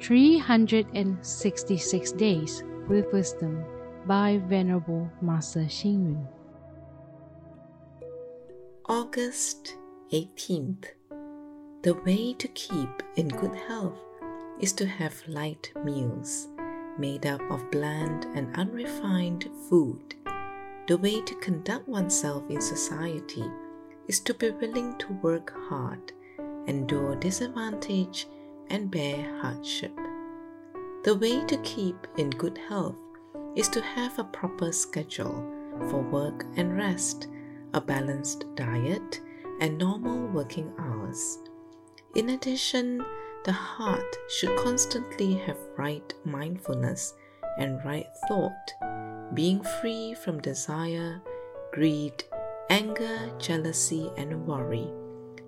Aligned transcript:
366 0.00 2.12
Days 2.12 2.62
with 2.88 3.12
Wisdom 3.12 3.62
by 4.06 4.40
Venerable 4.46 5.10
Master 5.20 5.60
Xing 5.60 6.14
Yun. 6.14 6.26
August 8.88 9.76
18th. 10.10 10.86
The 11.82 11.92
way 12.06 12.32
to 12.32 12.48
keep 12.48 13.02
in 13.16 13.28
good 13.28 13.54
health 13.54 13.98
is 14.58 14.72
to 14.72 14.86
have 14.86 15.22
light 15.28 15.70
meals 15.84 16.48
made 16.98 17.26
up 17.26 17.42
of 17.50 17.70
bland 17.70 18.24
and 18.34 18.56
unrefined 18.56 19.50
food. 19.68 20.14
The 20.88 20.96
way 20.96 21.20
to 21.20 21.34
conduct 21.36 21.86
oneself 21.86 22.44
in 22.48 22.62
society 22.62 23.44
is 24.08 24.18
to 24.20 24.32
be 24.32 24.48
willing 24.50 24.96
to 24.96 25.12
work 25.22 25.52
hard, 25.68 26.14
endure 26.66 27.16
disadvantage, 27.16 28.26
and 28.70 28.90
bear 28.90 29.40
hardship. 29.40 29.92
The 31.04 31.16
way 31.16 31.44
to 31.46 31.56
keep 31.58 32.06
in 32.16 32.30
good 32.30 32.58
health 32.68 32.96
is 33.56 33.68
to 33.68 33.80
have 33.80 34.18
a 34.18 34.24
proper 34.24 34.72
schedule 34.72 35.44
for 35.90 36.00
work 36.00 36.44
and 36.56 36.76
rest, 36.76 37.28
a 37.74 37.80
balanced 37.80 38.44
diet, 38.54 39.20
and 39.60 39.76
normal 39.76 40.26
working 40.28 40.72
hours. 40.78 41.38
In 42.14 42.30
addition, 42.30 43.04
the 43.44 43.52
heart 43.52 44.16
should 44.28 44.56
constantly 44.58 45.34
have 45.34 45.58
right 45.76 46.14
mindfulness 46.24 47.14
and 47.58 47.84
right 47.84 48.06
thought, 48.28 48.72
being 49.34 49.62
free 49.80 50.14
from 50.14 50.40
desire, 50.40 51.20
greed, 51.72 52.24
anger, 52.68 53.30
jealousy, 53.38 54.10
and 54.16 54.46
worry. 54.46 54.90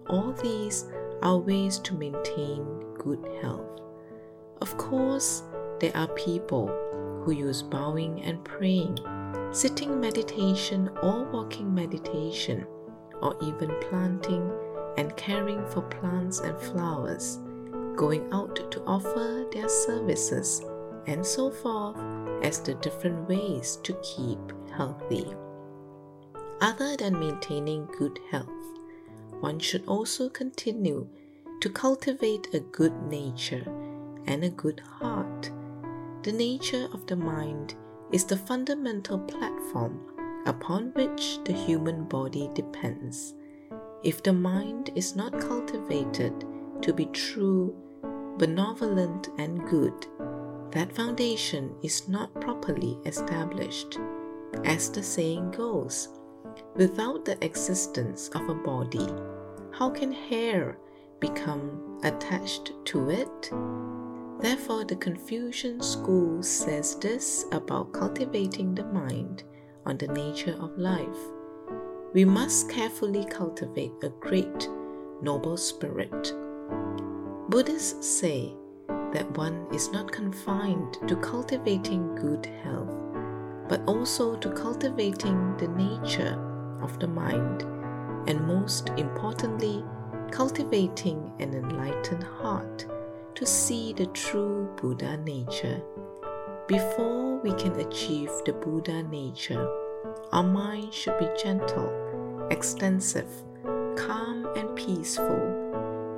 All 0.09 0.33
these 0.33 0.87
are 1.23 1.39
ways 1.39 1.79
to 1.81 1.95
maintain 1.95 2.82
good 3.05 3.25
health. 3.41 3.81
Of 4.61 4.77
course, 4.79 5.43
there 5.81 5.97
are 5.97 6.09
people 6.09 6.69
who 7.25 7.33
use 7.33 7.63
bowing 7.63 8.23
and 8.23 8.45
praying, 8.45 8.99
sitting 9.53 10.01
meditation 10.01 10.89
or 11.03 11.25
walking 11.25 11.75
meditation, 11.75 12.67
or 13.21 13.37
even 13.43 13.73
planting 13.89 14.51
and 14.97 15.17
caring 15.17 15.67
for 15.67 15.83
plants 15.83 16.41
and 16.41 16.59
flowers 16.59 17.39
going 17.97 18.27
out 18.33 18.71
to 18.71 18.83
offer 18.85 19.47
their 19.53 19.69
services, 19.69 20.63
and 21.07 21.25
so 21.25 21.51
forth 21.51 21.97
as 22.43 22.61
the 22.61 22.75
different 22.75 23.29
ways 23.29 23.79
to 23.83 23.93
keep 24.03 24.39
healthy. 24.75 25.27
Other 26.61 26.97
than 26.97 27.19
maintaining 27.19 27.87
good 27.99 28.19
health, 28.31 28.49
one 29.41 29.59
should 29.59 29.85
also 29.87 30.29
continue 30.29 31.09
to 31.63 31.71
cultivate 31.71 32.53
a 32.55 32.59
good 32.59 32.93
nature 33.05 33.65
and 34.27 34.43
a 34.43 34.51
good 34.51 34.81
heart. 34.81 35.49
The 36.25 36.33
nature 36.33 36.89
of 36.93 37.07
the 37.07 37.15
mind 37.15 37.77
is 38.11 38.25
the 38.25 38.37
fundamental 38.37 39.21
platform 39.21 40.01
upon 40.45 40.91
which 40.97 41.39
the 41.45 41.53
human 41.53 42.03
body 42.07 42.51
depends. 42.53 43.35
If 44.03 44.25
the 44.25 44.33
mind 44.33 44.91
is 44.97 45.15
not 45.15 45.41
cultivated 45.41 46.45
to 46.83 46.93
be 46.93 47.07
true, 47.07 47.77
benevolent, 48.39 49.29
and 49.39 49.65
good, 49.69 50.09
that 50.73 50.93
foundation 50.93 51.77
is 51.81 52.09
not 52.09 52.35
properly 52.41 52.99
established. 53.07 54.01
As 54.65 54.91
the 54.91 55.03
saying 55.03 55.53
goes, 55.53 56.09
without 56.75 57.25
the 57.25 57.39
existence 57.45 58.31
of 58.31 58.49
a 58.49 58.55
body, 58.55 59.07
how 59.71 59.91
can 59.91 60.11
hair 60.11 60.77
become 61.23 62.01
attached 62.05 62.73
to 62.85 63.09
it? 63.09 63.51
Therefore, 64.41 64.85
the 64.85 64.97
Confucian 64.97 65.81
school 65.81 66.43
says 66.43 66.97
this 66.97 67.47
about 67.53 67.93
cultivating 67.93 68.75
the 68.75 68.85
mind 68.85 69.45
on 69.87 69.97
the 69.97 70.09
nature 70.09 70.57
of 70.61 70.77
life. 70.77 71.23
We 72.13 72.27
must 72.27 72.69
carefully 72.69 73.25
cultivate 73.25 73.93
a 74.03 74.11
great, 74.21 74.69
noble 75.23 75.57
spirit 75.57 76.35
Buddhists 77.53 78.09
say 78.09 78.55
that 78.89 79.37
one 79.37 79.67
is 79.75 79.93
not 79.93 80.11
confined 80.11 80.97
to 81.07 81.17
cultivating 81.17 82.15
good 82.15 82.47
health, 82.47 82.97
but 83.69 83.83
also 83.87 84.37
to 84.37 84.51
cultivating 84.53 85.55
the 85.59 85.69
nature 85.69 86.41
of 86.81 86.99
the 86.99 87.09
mind, 87.09 87.61
and 88.27 88.47
most 88.47 88.89
importantly, 88.97 89.85
cultivating 90.33 91.31
an 91.39 91.55
enlightened 91.55 92.25
heart 92.25 92.87
to 93.35 93.47
see 93.47 93.93
the 93.93 94.07
true 94.07 94.69
Buddha 94.81 95.19
nature. 95.19 95.81
Before 96.67 97.39
we 97.39 97.53
can 97.55 97.79
achieve 97.79 98.31
the 98.45 98.53
Buddha 98.53 99.03
nature, 99.03 99.69
our 100.33 100.43
mind 100.43 100.93
should 100.93 101.19
be 101.19 101.29
gentle, 101.41 102.49
extensive, 102.51 103.29
calm, 103.97 104.47
and 104.57 104.75
peaceful 104.75 105.63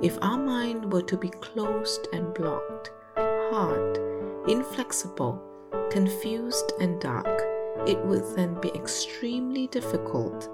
if 0.01 0.17
our 0.21 0.37
mind 0.37 0.91
were 0.91 1.01
to 1.01 1.17
be 1.17 1.29
closed 1.29 2.07
and 2.13 2.33
blocked, 2.33 2.91
hard, 3.15 3.97
inflexible, 4.47 5.41
confused, 5.89 6.73
and 6.79 6.99
dark, 6.99 7.41
it 7.87 7.97
would 8.05 8.23
then 8.35 8.59
be 8.61 8.69
extremely 8.69 9.67
difficult 9.67 10.49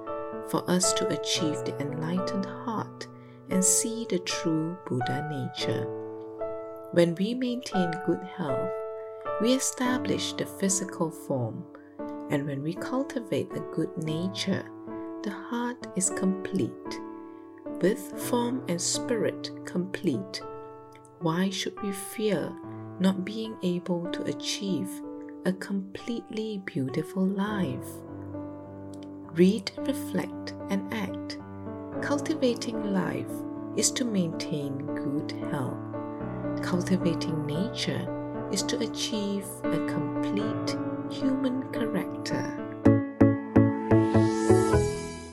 for 0.48 0.64
us 0.70 0.94
to 0.94 1.08
achieve 1.08 1.58
the 1.66 1.76
enlightened 1.80 2.46
heart 2.46 3.08
and 3.52 3.64
see 3.64 4.08
the 4.10 4.20
true 4.20 4.78
Buddha 4.88 5.28
nature. 5.30 5.86
When 6.94 7.16
we 7.16 7.36
maintain 7.36 7.92
good 8.06 8.24
health, 8.24 8.72
we 9.42 9.54
establish 9.54 10.34
the 10.34 10.46
physical 10.46 11.12
form, 11.12 11.64
and 12.32 12.48
when 12.48 12.64
we 12.64 12.74
cultivate 12.74 13.52
a 13.54 13.68
good 13.76 13.96
nature, 13.98 14.66
the 15.24 15.32
heart 15.32 15.86
is 15.96 16.10
complete 16.10 17.00
with 17.82 18.00
form 18.30 18.64
and 18.68 18.80
spirit 18.80 19.50
complete, 19.66 20.42
why 21.20 21.50
should 21.50 21.80
we 21.82 21.92
fear 21.92 22.52
not 23.00 23.26
being 23.26 23.58
able 23.64 24.06
to 24.12 24.24
achieve 24.24 24.90
a 25.46 25.54
completely 25.54 26.62
beautiful 26.66 27.26
life? 27.26 27.88
Read, 29.34 29.72
reflect, 29.78 30.54
and 30.70 30.94
act. 30.94 31.40
Cultivating 32.12 32.92
life 32.94 33.32
is 33.78 33.90
to 33.92 34.04
maintain 34.04 34.86
good 34.86 35.32
health. 35.50 35.80
Cultivating 36.62 37.46
nature 37.46 38.06
is 38.52 38.64
to 38.64 38.78
achieve 38.80 39.46
a 39.64 39.78
complete 39.88 40.76
human 41.10 41.72
character. 41.72 42.44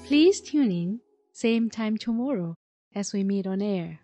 Please 0.06 0.40
tune 0.40 0.70
in 0.70 1.00
same 1.32 1.68
time 1.68 1.96
tomorrow 1.98 2.54
as 2.94 3.12
we 3.12 3.24
meet 3.24 3.48
on 3.48 3.60
air. 3.60 3.98